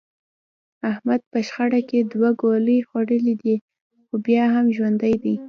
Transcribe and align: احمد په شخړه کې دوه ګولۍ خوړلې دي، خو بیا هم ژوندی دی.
احمد 0.91 1.21
په 1.31 1.39
شخړه 1.47 1.81
کې 1.89 1.99
دوه 2.13 2.29
ګولۍ 2.41 2.79
خوړلې 2.87 3.35
دي، 3.43 3.55
خو 4.07 4.15
بیا 4.25 4.43
هم 4.55 4.65
ژوندی 4.75 5.15
دی. 5.23 5.35